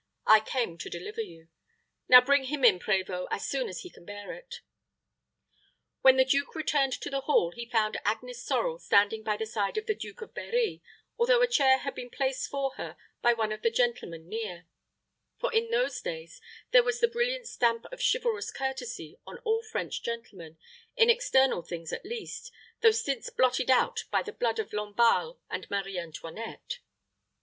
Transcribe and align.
I 0.25 0.39
came 0.39 0.79
to 0.79 0.89
deliver 0.89 1.21
you. 1.21 1.49
Now 2.09 2.21
bring 2.21 2.45
him 2.45 2.65
in, 2.65 2.79
prévôt, 2.79 3.27
as 3.29 3.45
soon 3.47 3.69
as 3.69 3.81
he 3.81 3.91
can 3.91 4.03
bear 4.03 4.33
it." 4.33 4.61
When 6.01 6.17
the 6.17 6.25
duke 6.25 6.55
returned 6.55 6.93
to 6.93 7.11
the 7.11 7.21
hall, 7.21 7.51
he 7.51 7.69
found 7.69 7.97
Agnes 8.03 8.43
Sorel 8.43 8.79
standing 8.79 9.21
by 9.21 9.37
the 9.37 9.45
side 9.45 9.77
of 9.77 9.85
the 9.85 9.93
Duke 9.93 10.21
of 10.23 10.33
Berri, 10.33 10.81
although 11.19 11.43
a 11.43 11.47
chair 11.47 11.77
had 11.77 11.93
been 11.93 12.09
placed 12.09 12.49
for 12.49 12.71
her 12.77 12.97
by 13.21 13.33
one 13.33 13.51
of 13.51 13.61
the 13.61 13.69
gentlemen 13.69 14.27
near; 14.27 14.65
for 15.39 15.53
in 15.53 15.69
those 15.69 16.01
days 16.01 16.41
there 16.71 16.81
was 16.81 16.99
the 16.99 17.07
brilliant 17.07 17.47
stamp 17.47 17.85
of 17.91 18.01
chivalrous 18.01 18.49
courtesy 18.49 19.19
on 19.27 19.37
all 19.43 19.61
French 19.61 20.01
gentlemen, 20.01 20.57
in 20.95 21.11
external 21.11 21.61
things 21.61 21.93
at 21.93 22.03
least, 22.03 22.51
though 22.79 22.89
since 22.89 23.29
blotted 23.29 23.69
out 23.69 24.05
by 24.09 24.23
the 24.23 24.33
blood 24.33 24.57
of 24.57 24.73
Lamballe 24.73 25.37
and 25.47 25.69
Marie 25.69 25.99
Antoinette. 25.99 26.79